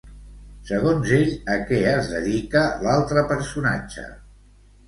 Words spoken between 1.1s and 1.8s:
ell, a